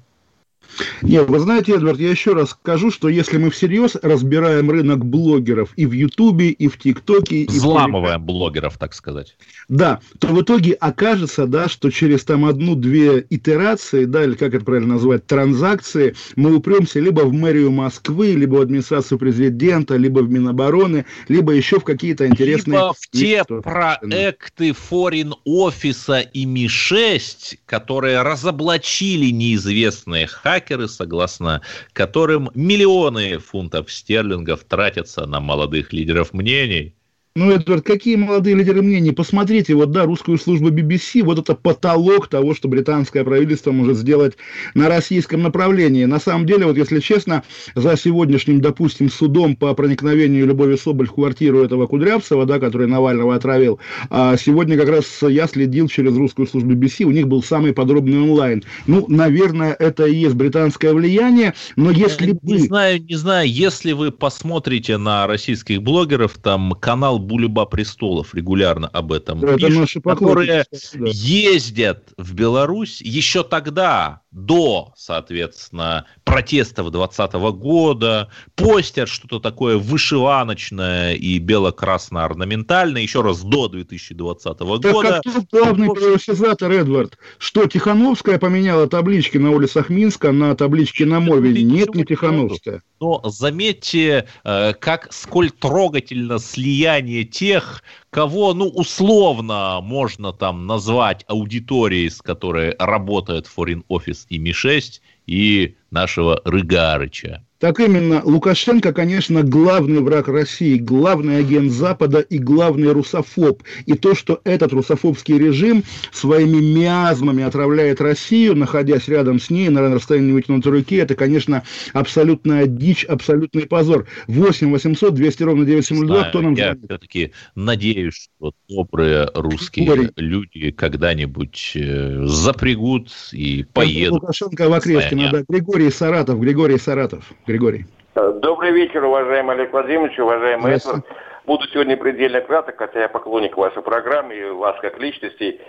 [1.02, 5.70] Нет, вы знаете, Эдвард, я еще раз скажу, что если мы всерьез разбираем рынок блогеров
[5.76, 9.36] и в Ютубе, и в ТикТоке, и Взламываем блогеров, так сказать.
[9.68, 14.64] Да, то в итоге окажется, да, что через там одну-две итерации, да, или как это
[14.64, 20.30] правильно называть, транзакции, мы упремся либо в мэрию Москвы, либо в администрацию президента, либо в
[20.30, 22.78] Минобороны, либо еще в какие-то интересные...
[22.78, 30.26] Либо в те проекты форин офиса и Ми-6, которые разоблачили неизвестные
[30.62, 31.60] хакеры, согласно
[31.92, 36.94] которым миллионы фунтов стерлингов тратятся на молодых лидеров мнений.
[37.34, 39.10] Ну, Эдвард, какие молодые лидеры мнений?
[39.12, 44.36] Посмотрите, вот, да, русскую службу BBC, вот это потолок того, что британское правительство может сделать
[44.74, 46.04] на российском направлении.
[46.04, 47.42] На самом деле, вот, если честно,
[47.74, 53.34] за сегодняшним, допустим, судом по проникновению Любови Соболь в квартиру этого Кудрявцева, да, который Навального
[53.34, 53.78] отравил,
[54.10, 58.20] а сегодня как раз я следил через русскую службу BBC, у них был самый подробный
[58.20, 58.62] онлайн.
[58.86, 62.40] Ну, наверное, это и есть британское влияние, но если бы...
[62.42, 68.88] Не знаю, не знаю, если вы посмотрите на российских блогеров, там канал Булеба Престолов регулярно
[68.88, 71.06] об этом Это пишет, которые да.
[71.06, 81.38] ездят в Беларусь еще тогда, до, соответственно, протестов 2020 года, постят что-то такое вышиваночное и
[81.38, 85.16] бело-красно-орнаментальное, еще раз, до 2020 Так года.
[85.16, 87.18] а кто главный приватизатор, Эдвард?
[87.38, 91.62] Что, Тихановская поменяла таблички на улицах Минска на таблички на Мове?
[91.62, 92.82] Нет, не Тихановская.
[93.00, 102.10] Но заметьте, э, как сколь трогательно слияние тех, кого, ну, условно можно там назвать аудиторией,
[102.10, 107.42] с которой работает Foreign Office и Ми-6, и нашего Рыгарыча.
[107.62, 113.62] Так именно, Лукашенко, конечно, главный враг России, главный агент Запада и главный русофоб.
[113.86, 119.94] И то, что этот русофобский режим своими миазмами отравляет Россию, находясь рядом с ней на
[119.94, 124.08] расстоянии вытянутой руки, это, конечно, абсолютная дичь, абсолютный позор.
[124.26, 126.84] 8 800 200 ровно 972, Знаю, кто нам я звонит?
[126.86, 130.10] все-таки надеюсь, что добрые русские Григорий.
[130.16, 134.22] люди когда-нибудь э, запрягут и поедут.
[134.22, 135.44] Лукашенко в окрестке, надо.
[135.48, 137.32] Григорий Саратов, Григорий Саратов.
[137.52, 137.84] Григорий.
[138.14, 140.74] Добрый вечер, уважаемый Олег Владимирович, уважаемый.
[140.74, 141.04] Эдвард.
[141.44, 145.60] Буду сегодня предельно краток, хотя я поклонник вашей программы и вас как личностей.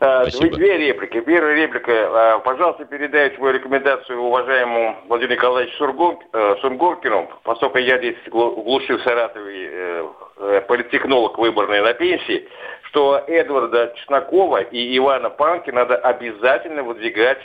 [0.00, 0.56] Э, Спасибо.
[0.56, 1.20] Две, реплики.
[1.20, 1.90] Первая реплика.
[1.90, 8.98] э, Пожалуйста, передайте мою рекомендацию уважаемому Владимиру Николаевичу э, Сунгоркину, поскольку я здесь в глуши
[8.98, 10.06] в Саратове э,
[10.38, 12.46] э, политтехнолог выборный на пенсии,
[12.90, 17.38] что Эдварда Чеснокова и Ивана Панки надо обязательно выдвигать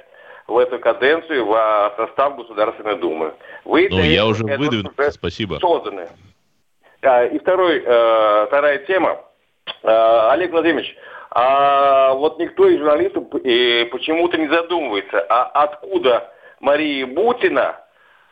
[0.51, 3.33] в эту каденцию в состав Государственной Думы.
[3.65, 5.55] Вы Ну, я уже выдвинул, спасибо.
[5.55, 6.07] созданы.
[7.01, 9.19] А, и второй, э, вторая тема.
[9.83, 10.95] Э, Олег Владимирович,
[11.31, 17.77] а вот никто из журналистов э, почему-то не задумывается, а откуда Мария Бутина,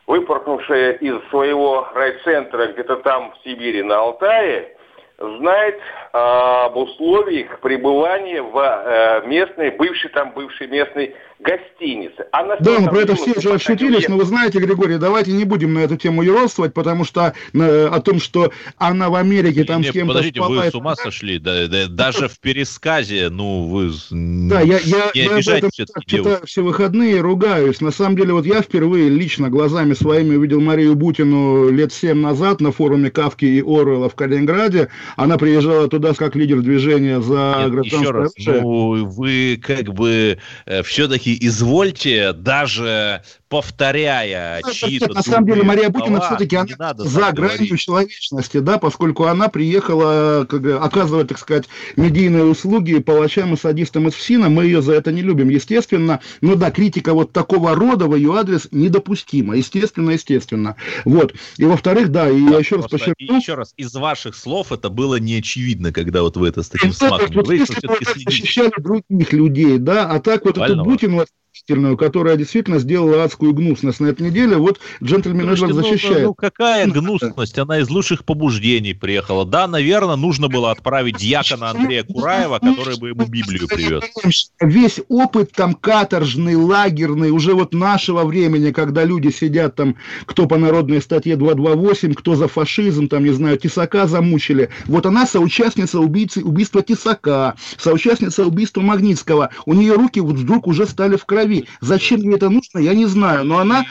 [0.06, 4.76] выпорхнувшая из своего райцентра где-то там в Сибири на Алтае,
[5.20, 5.80] знает
[6.14, 12.26] а, об условиях пребывания в э, местной, бывшей там бывшей местной гостинице.
[12.32, 14.02] Она что, Да, мы про это все уже уехала?
[14.10, 18.00] но вы знаете, Григорий, давайте не будем на эту тему юродствовать, потому что э, о
[18.02, 20.96] том, что она в Америке там Не, с кем-то подождите, спала, вы это с ума
[20.96, 21.40] сошли?
[21.40, 26.04] Да- да- даже в пересказе, ну, вы Да, я, я, не я об этом читаю
[26.08, 26.46] девушку.
[26.46, 27.80] все выходные ругаюсь.
[27.82, 32.60] На самом деле, вот я впервые лично глазами своими увидел Марию Бутину лет семь назад
[32.60, 34.90] на форуме Кавки и Оруэлла в Калининграде.
[35.16, 40.38] Она приезжала туда как лидер движения за Нет, гражданское еще раз, ну, вы как бы
[40.84, 47.32] все-таки извольте, даже повторяя Ну, чьи-то на самом деле Мария Бутина слова, все-таки она за
[47.32, 47.80] гранью говорить.
[47.80, 51.66] человечности, да, поскольку она приехала как, оказывать, так сказать,
[51.96, 54.50] медийные услуги палачам и садистам из ФСИНа.
[54.50, 56.20] Мы ее за это не любим, естественно.
[56.42, 59.56] Но да, критика вот такого рода в ее адрес недопустима.
[59.58, 60.76] Естественно, естественно.
[61.06, 61.34] Вот.
[61.58, 65.16] И во-вторых, да, и я еще раз подчеркну, еще раз, из ваших слов это было
[65.16, 68.30] не очевидно, когда вот вы это с таким это смаком вот говорите, все-таки следите.
[68.30, 70.84] защищали других людей, да, а так вот эту Правильно
[71.20, 75.92] Бутину отвратительную, которая действительно сделала адскую гнусность на этой неделе, вот джентльмен Слушайте, Эдвард ну,
[75.92, 76.24] защищает.
[76.24, 79.46] ну, какая гнусность, она из лучших побуждений приехала.
[79.46, 84.04] Да, наверное, нужно было отправить дьякона Андрея Кураева, который бы ему Библию привез.
[84.60, 89.96] Весь опыт там каторжный, лагерный, уже вот нашего времени, когда люди сидят там,
[90.26, 94.70] кто по народной статье 228, кто за фашизм, там, не знаю, Тесака замучили.
[94.86, 99.50] Вот она соучастница убийцы, убийства Тесака, соучастница убийства Магнитского.
[99.66, 101.49] У нее руки вот вдруг уже стали в крови.
[101.82, 103.86] Зачем ей это нужно, я не знаю, но она...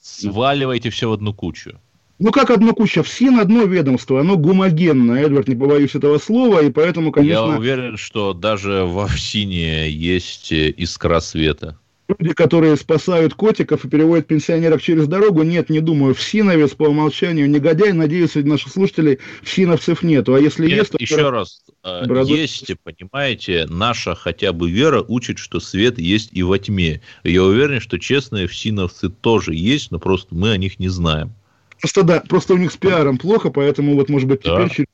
[0.00, 1.78] Сваливаете все в одну кучу.
[2.18, 6.60] Ну, как одно куча, все на одно ведомство, оно гомогенное, Эдвард, не побоюсь этого слова,
[6.62, 11.78] и поэтому, Я конечно, уверен, что даже в Овсине есть э, искра света.
[12.08, 16.84] Люди, которые спасают котиков и переводят пенсионеров через дорогу, нет, не думаю, в Синовец по
[16.84, 20.98] умолчанию негодяй, надеюсь, среди наших слушателей в Синовцев нету, а если Нет, есть, то...
[21.00, 26.42] еще раз, э, Бразу- есть, понимаете, наша хотя бы вера учит, что свет есть и
[26.42, 27.00] во тьме.
[27.24, 31.32] Я уверен, что честные всиновцы тоже есть, но просто мы о них не знаем.
[31.80, 34.56] Просто да, просто у них с пиаром плохо, поэтому вот, может быть, Да.
[34.56, 34.86] теперь через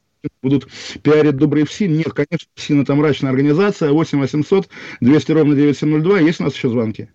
[0.43, 0.69] будут
[1.03, 1.97] пиарить добрый ФСИН.
[1.97, 3.91] Нет, конечно, ФСИН это мрачная организация.
[3.91, 4.69] 8 800
[5.01, 6.21] 200 ровно 9702.
[6.21, 7.09] Есть у нас еще звонки?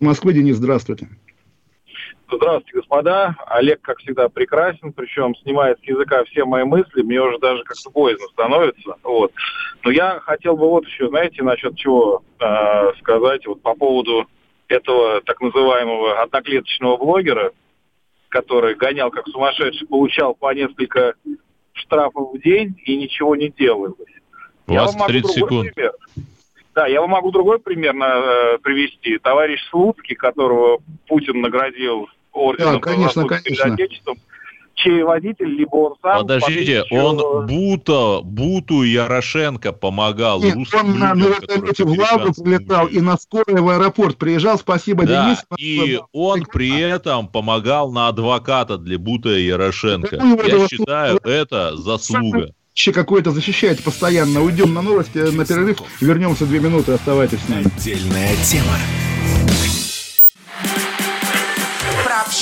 [0.00, 1.08] Москвы, Денис, здравствуйте.
[2.30, 3.36] Здравствуйте, господа.
[3.46, 7.02] Олег, как всегда, прекрасен, причем снимает с языка все мои мысли.
[7.02, 8.96] Мне уже даже как-то боязно становится.
[9.02, 9.32] Вот.
[9.84, 14.26] Но я хотел бы вот еще, знаете, насчет чего э, сказать вот по поводу
[14.68, 17.52] этого так называемого одноклеточного блогера,
[18.30, 21.14] который гонял как сумасшедший, получал по несколько
[21.74, 23.94] штрафов в день и ничего не делал.
[24.66, 25.74] У Я вас вам могу 30 другой секунд.
[25.74, 25.92] пример.
[26.74, 29.18] Да, я вам могу другой пример на- э, привести.
[29.18, 33.74] Товарищ Слуцкий, которого Путин наградил орденом Да, конечно, конечно.
[33.74, 34.16] Отечеством,
[34.74, 36.20] чей водитель, либо он сам.
[36.20, 43.00] Подождите, он Бута, Буту Ярошенко помогал Нет, он на, на вертолете в Лавру прилетал и
[43.00, 44.58] на скорой в аэропорт приезжал.
[44.58, 45.44] Спасибо, да, Денис.
[45.58, 50.16] И он при этом помогал на адвоката для Бута Ярошенко.
[50.16, 54.42] Я считаю, это заслуга еще какое-то защищаете постоянно.
[54.42, 57.66] Уйдем на новости, на перерыв, вернемся две минуты, оставайтесь с нами.
[57.66, 58.76] Отдельная тема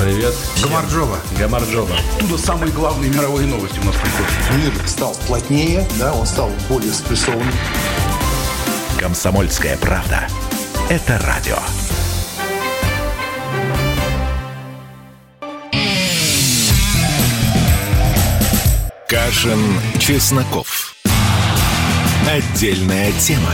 [0.00, 0.34] Привет.
[0.62, 1.18] Гамарджоба.
[1.38, 1.94] Гамарджоба.
[2.16, 4.32] Оттуда самые главные мировые новости у нас приходят.
[4.56, 7.52] Мир стал плотнее, да, он стал более спрессованным.
[8.98, 10.26] Комсомольская правда.
[10.88, 11.58] Это радио.
[19.06, 19.60] Кашин,
[19.98, 20.94] Чесноков.
[22.26, 23.52] Отдельная тема.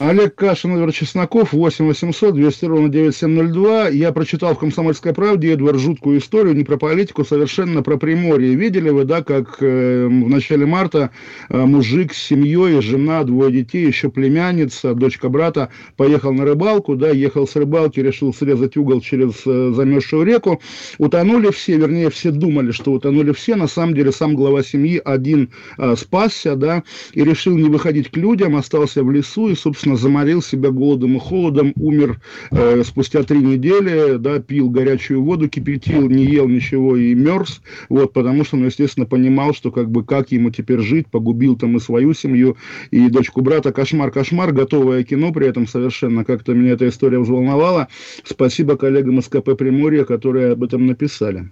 [0.00, 3.88] Олег Кашин, Эдвард Чесноков, 8 800 200 ровно 9702.
[3.88, 8.54] Я прочитал в «Комсомольской правде» Эдвард жуткую историю, не про политику, совершенно про Приморье.
[8.54, 11.10] Видели вы, да, как э, в начале марта
[11.50, 17.10] э, мужик с семьей, жена, двое детей, еще племянница, дочка брата, поехал на рыбалку, да,
[17.10, 20.62] ехал с рыбалки, решил срезать угол через э, замерзшую реку.
[20.96, 23.54] Утонули все, вернее, все думали, что утонули все.
[23.54, 28.16] На самом деле сам глава семьи один э, спасся, да, и решил не выходить к
[28.16, 32.20] людям, остался в лесу и, собственно, собственно, заморил себя голодом и холодом, умер
[32.50, 38.12] э, спустя три недели, да, пил горячую воду, кипятил, не ел ничего и мерз, вот,
[38.12, 41.80] потому что, ну, естественно, понимал, что как бы как ему теперь жить, погубил там и
[41.80, 42.56] свою семью,
[42.90, 47.88] и дочку брата, кошмар, кошмар, готовое кино, при этом совершенно как-то меня эта история взволновала.
[48.24, 51.50] Спасибо коллегам из КП Приморья, которые об этом написали.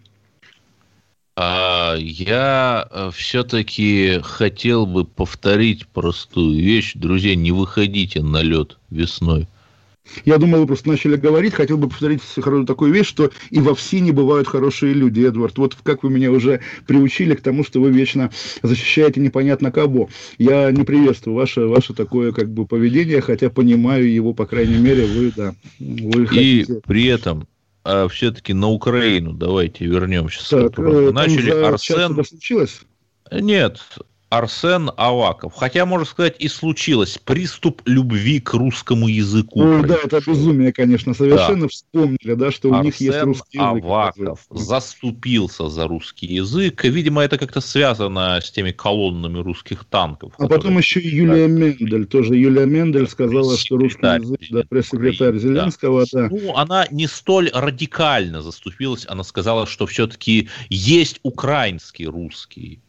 [1.41, 6.95] А, я э, все-таки хотел бы повторить простую вещь.
[6.97, 9.47] Друзья, не выходите на лед весной.
[10.25, 11.55] Я думал, вы просто начали говорить.
[11.55, 12.23] Хотел бы повторить
[12.67, 15.59] такую вещь, что и во не бывают хорошие люди, Эдвард.
[15.59, 18.33] Вот как вы меня уже приучили к тому, что вы вечно
[18.65, 20.09] защищаете непонятно кого.
[20.39, 25.07] Я не приветствую ваше, ваше такое как бы поведение, хотя понимаю его, по крайней мере,
[25.07, 25.55] вы, да.
[25.79, 26.81] Вы и хотите...
[26.85, 27.47] при этом
[27.91, 30.49] а все-таки на Украину давайте вернемся.
[30.51, 32.23] Так, э, Начали Арсен.
[32.23, 32.83] Случилось?
[33.33, 33.81] Нет,
[34.31, 35.55] Арсен Аваков.
[35.55, 37.19] Хотя, можно сказать, и случилось.
[37.25, 39.63] Приступ любви к русскому языку.
[39.63, 41.15] Ну, да, это безумие, конечно.
[41.15, 41.69] Совершенно да.
[41.69, 43.85] вспомнили, да, что Арсен у них есть русский язык.
[43.85, 46.85] Аваков заступился за русский язык.
[46.85, 50.35] Видимо, это как-то связано с теми колоннами русских танков.
[50.39, 52.07] А потом еще Юлия Мендель.
[52.07, 56.29] Тоже Юлия Мендель сказала, что русский язык, да, пресс-секретарь Зеленского, да.
[56.29, 56.29] да.
[56.31, 59.07] Ну, она не столь радикально заступилась.
[59.09, 62.81] Она сказала, что все-таки есть украинский русский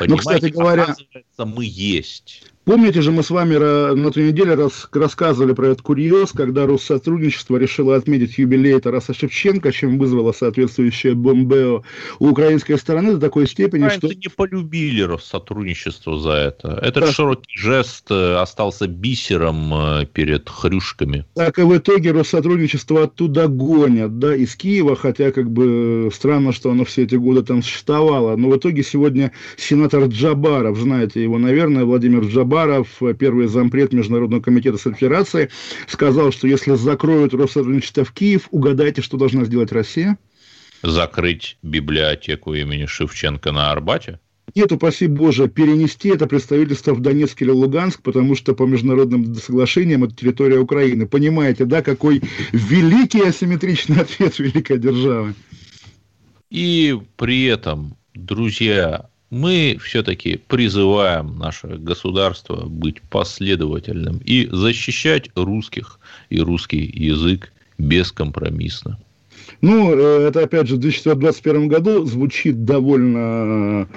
[0.00, 0.94] ну, кстати говоря,
[1.38, 2.42] мы есть.
[2.70, 3.56] Помните же, мы с вами
[3.96, 9.72] на той неделе раз, рассказывали про этот курьез, когда Россотрудничество решило отметить юбилей Тараса Шевченко,
[9.72, 11.82] чем вызвало соответствующее бомбео
[12.20, 14.16] у украинской стороны до такой степени, Украинцы что...
[14.16, 16.78] не полюбили Россотрудничество за это.
[16.80, 17.12] Этот да.
[17.12, 21.26] широкий жест э, остался бисером э, перед хрюшками.
[21.34, 26.70] Так и в итоге Россотрудничество оттуда гонят, да, из Киева, хотя как бы странно, что
[26.70, 28.36] оно все эти годы там существовало.
[28.36, 34.42] Но в итоге сегодня сенатор Джабаров, знаете его, наверное, Владимир Джабаров, Джабаров, первый зампред Международного
[34.42, 35.50] комитета Федерации,
[35.86, 40.18] сказал, что если закроют Россотрудничество в Киев, угадайте, что должна сделать Россия?
[40.82, 44.18] Закрыть библиотеку имени Шевченко на Арбате?
[44.54, 50.04] Нет, упаси Боже, перенести это представительство в Донецк или Луганск, потому что по международным соглашениям
[50.04, 51.06] это территория Украины.
[51.06, 52.20] Понимаете, да, какой
[52.52, 55.34] великий асимметричный ответ великой державы.
[56.50, 66.40] И при этом, друзья, мы все-таки призываем наше государство быть последовательным и защищать русских и
[66.40, 68.98] русский язык бескомпромиссно.
[69.60, 73.88] Ну, э, это, опять же, в 2021 году звучит довольно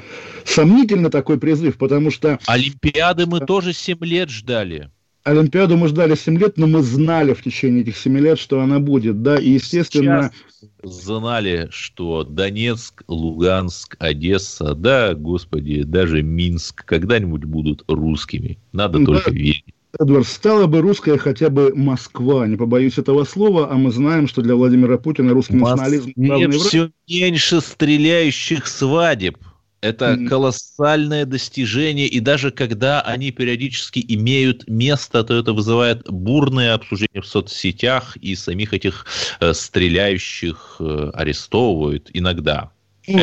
[0.45, 2.39] сомнительно такой призыв, потому что...
[2.47, 4.89] Олимпиады мы тоже 7 лет ждали.
[5.23, 8.79] Олимпиаду мы ждали 7 лет, но мы знали в течение этих 7 лет, что она
[8.79, 10.31] будет, да, и, естественно...
[10.33, 18.57] Сейчас знали, что Донецк, Луганск, Одесса, да, господи, даже Минск когда-нибудь будут русскими.
[18.73, 19.05] Надо да.
[19.05, 19.65] только верить.
[19.99, 24.41] Эдвард, стала бы русская хотя бы Москва, не побоюсь этого слова, а мы знаем, что
[24.41, 26.11] для Владимира Путина русский национализм...
[26.59, 29.37] все меньше стреляющих свадеб.
[29.83, 30.27] Это mm-hmm.
[30.29, 37.27] колоссальное достижение, и даже когда они периодически имеют место, то это вызывает бурное обсуждение в
[37.27, 39.05] соцсетях, и самих этих
[39.41, 42.71] э, стреляющих э, арестовывают иногда.
[43.07, 43.19] Ну,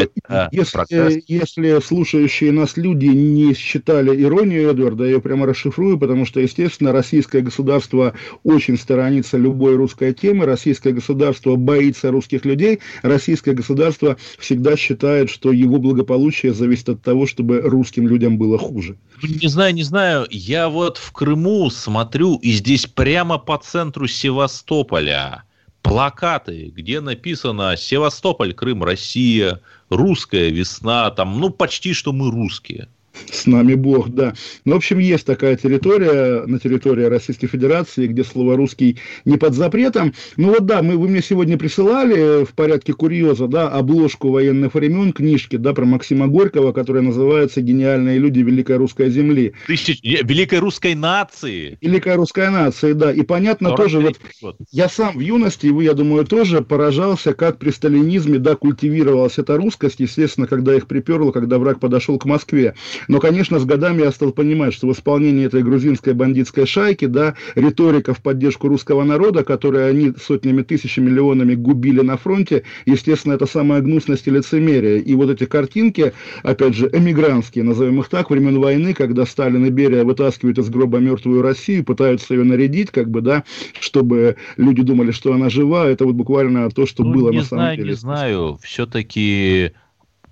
[0.52, 6.40] если, если слушающие нас люди не считали иронию Эдварда, я ее прямо расшифрую, потому что,
[6.40, 8.14] естественно, российское государство
[8.44, 15.52] очень сторонится любой русской темы, российское государство боится русских людей, российское государство всегда считает, что
[15.52, 18.96] его благополучие зависит от того, чтобы русским людям было хуже.
[19.22, 25.44] Не знаю, не знаю, я вот в Крыму смотрю, и здесь прямо по центру Севастополя
[25.82, 32.88] плакаты, где написано «Севастополь, Крым, Россия», «Русская весна», там, ну, почти что мы русские–
[33.30, 34.34] с нами Бог, да.
[34.64, 39.54] Ну, в общем, есть такая территория на территории Российской Федерации, где слово «русский» не под
[39.54, 40.14] запретом.
[40.36, 45.12] Ну вот да, мы, вы мне сегодня присылали в порядке курьеза, да, обложку военных времен,
[45.12, 49.54] книжки, да, про Максима Горького, которая называется «Гениальные люди Великой Русской Земли».
[49.66, 50.00] Тысяч...
[50.02, 51.78] Великой Русской нации.
[51.80, 53.12] Великой Русской нации, да.
[53.12, 54.56] И понятно тоже, вот год.
[54.70, 59.56] я сам в юности, вы, я думаю, тоже поражался, как при сталинизме, да, культивировалась эта
[59.56, 62.74] русскость, естественно, когда их приперло, когда враг подошел к Москве.
[63.08, 67.34] Но, конечно, с годами я стал понимать, что в исполнении этой грузинской бандитской шайки, да,
[67.54, 73.46] риторика в поддержку русского народа, которую они сотнями тысяч миллионами губили на фронте, естественно, это
[73.46, 75.00] самая гнусность и лицемерие.
[75.00, 79.70] И вот эти картинки, опять же, эмигрантские, назовем их так, времен войны, когда Сталин и
[79.70, 83.44] Берия вытаскивают из гроба мертвую Россию, пытаются ее нарядить, как бы, да,
[83.78, 87.44] чтобы люди думали, что она жива, это вот буквально то, что ну, было на знаю,
[87.44, 87.90] самом деле.
[87.90, 89.72] Не знаю, все-таки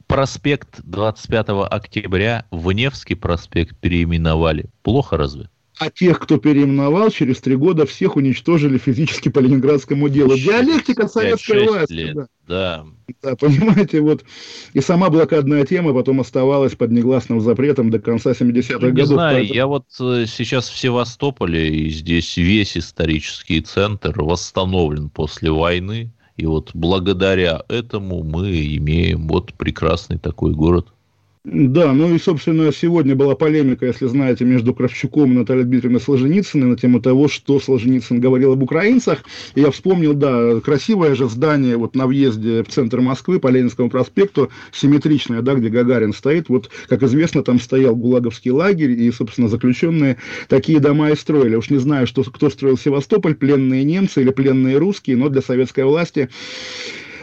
[0.08, 4.66] проспект 25 октября в Невский проспект переименовали.
[4.82, 5.48] Плохо разве?
[5.78, 10.36] А тех, кто переименовал, через три года всех уничтожили физически по ленинградскому делу.
[10.36, 11.92] Диалектика советской власти.
[11.92, 12.26] Лет, да.
[12.48, 12.84] Да.
[13.22, 13.36] да.
[13.36, 14.24] Понимаете, вот.
[14.72, 18.96] И сама блокадная тема потом оставалась под негласным запретом до конца 70-х годов.
[18.96, 25.52] Не знаю, я вот э, сейчас в Севастополе, и здесь весь исторический центр восстановлен после
[25.52, 26.10] войны.
[26.38, 30.86] И вот благодаря этому мы имеем вот прекрасный такой город.
[31.50, 36.66] Да, ну и, собственно, сегодня была полемика, если знаете, между Кравчуком и Натальей Дмитриевной Солженицыной
[36.66, 39.24] на тему того, что Солженицын говорил об украинцах.
[39.54, 43.88] И я вспомнил, да, красивое же здание вот на въезде в центр Москвы по Ленинскому
[43.88, 46.50] проспекту, симметричное, да, где Гагарин стоит.
[46.50, 50.18] Вот, как известно, там стоял Гулаговский лагерь, и, собственно, заключенные
[50.48, 51.54] такие дома и строили.
[51.54, 55.84] Уж не знаю, что, кто строил Севастополь, пленные немцы или пленные русские, но для советской
[55.84, 56.28] власти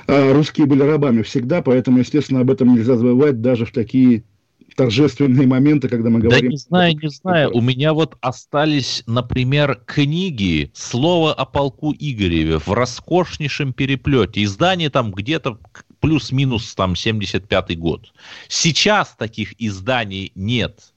[0.07, 4.23] русские были рабами всегда, поэтому, естественно, об этом нельзя забывать даже в такие
[4.75, 6.41] торжественные моменты, когда мы говорим...
[6.41, 7.51] Да не знаю, не знаю.
[7.55, 14.43] У меня вот остались, например, книги «Слово о полку Игореве» в роскошнейшем переплете.
[14.43, 15.59] Издание там где-то
[16.01, 18.13] плюс-минус там 75-й год.
[18.47, 20.93] Сейчас таких изданий нет.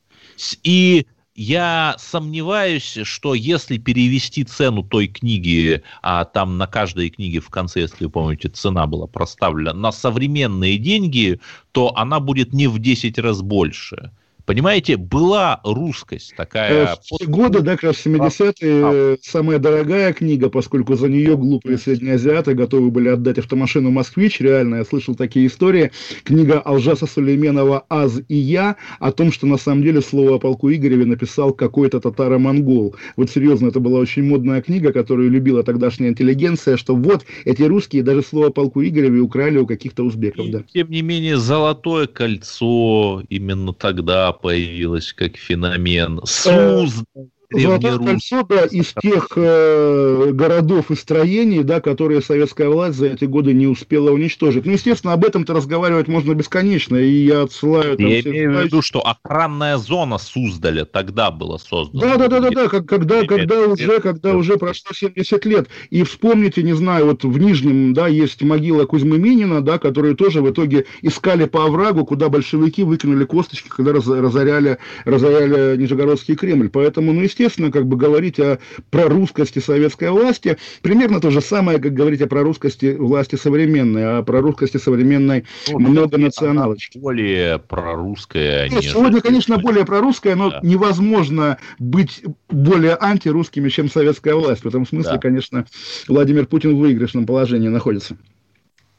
[0.64, 1.06] И
[1.38, 7.82] я сомневаюсь, что если перевести цену той книги, а там на каждой книге в конце,
[7.82, 13.20] если вы помните, цена была проставлена на современные деньги, то она будет не в 10
[13.20, 14.10] раз больше.
[14.48, 16.86] Понимаете, была русскость такая...
[16.86, 22.54] В те годы, да, как раз 70-е, самая дорогая книга, поскольку за нее глупые среднеазиаты
[22.54, 24.40] готовы были отдать автомашину «Москвич».
[24.40, 25.90] Реально, я слышал такие истории.
[26.24, 30.72] Книга Алжаса Сулейменова «Аз и я» о том, что на самом деле слово о полку
[30.72, 32.96] Игореве написал какой-то татаро-монгол.
[33.16, 38.02] Вот серьезно, это была очень модная книга, которую любила тогдашняя интеллигенция, что вот эти русские
[38.02, 40.46] даже слово о полку Игореве украли у каких-то узбеков.
[40.46, 40.62] И, да.
[40.72, 46.20] Тем не менее, «Золотое кольцо» именно тогда появилась как феномен.
[46.24, 47.02] Суз
[47.50, 53.24] Золотое кольцо, да, из тех э, городов и строений, да, которые советская власть за эти
[53.24, 54.66] годы не успела уничтожить.
[54.66, 57.96] Ну, естественно, об этом-то разговаривать можно бесконечно, и я отсылаю...
[57.96, 62.18] Там, я имею в виду, что охранная зона Суздаля тогда была создана.
[62.18, 65.68] Да, да, да, да, да, когда, когда уже, когда уже прошло 70 лет.
[65.88, 70.42] И вспомните, не знаю, вот в Нижнем, да, есть могила Кузьмы Минина, да, которые тоже
[70.42, 74.76] в итоге искали по оврагу, куда большевики выкинули косточки, когда разоряли,
[75.06, 76.68] разоряли Нижегородский Кремль.
[76.68, 78.58] Поэтому, ну, естественно, естественно, как бы говорить о
[78.90, 84.76] прорусскости советской власти, примерно то же самое, как говорить о прорусскости власти современной, о прорусскости
[84.76, 86.98] современной ну, многонационалочки.
[86.98, 88.68] Более прорусская.
[88.68, 90.60] Нет, сегодня, конечно, более прорусская, но да.
[90.62, 94.64] невозможно быть более антирусскими, чем советская власть.
[94.64, 95.18] В этом смысле, да.
[95.18, 95.66] конечно,
[96.08, 98.16] Владимир Путин в выигрышном положении находится.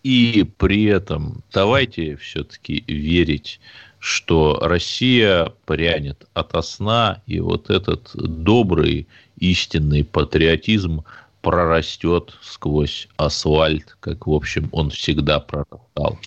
[0.04, 3.60] И при этом давайте все-таки верить
[4.00, 11.04] что Россия прянет от сна, и вот этот добрый, истинный патриотизм
[11.42, 16.20] прорастет сквозь асфальт, как, в общем, он всегда прорастал.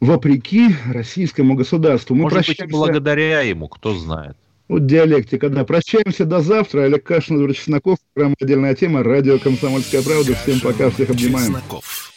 [0.00, 2.14] вопреки российскому государству.
[2.14, 2.64] Мы Может прощаемся...
[2.64, 4.36] быть, благодаря ему, кто знает.
[4.68, 5.64] Вот диалектика, да.
[5.64, 6.82] Прощаемся до завтра.
[6.82, 7.98] Олег Кашин, Эдвард Чесноков.
[8.14, 9.04] Программа «Отдельная тема».
[9.04, 10.34] Радио «Комсомольская правда».
[10.34, 11.54] Всем пока, всех обнимаем.
[11.54, 12.12] Чесноков.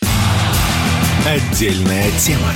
[1.28, 2.51] Отдельная тема.